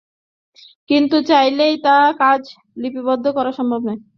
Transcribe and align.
কিন্তু 0.89 1.17
চাইলেই 1.29 1.73
তার 1.85 2.07
কাজ 2.19 2.41
প্রতিলিপি 2.53 2.99
করা 3.37 3.51
সম্ভব 3.59 3.81
না। 3.87 3.93